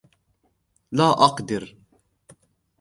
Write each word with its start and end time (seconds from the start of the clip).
لا 0.91 1.09
أقدر. 1.11 1.75